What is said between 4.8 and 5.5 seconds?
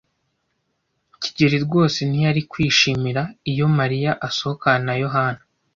na Yohana.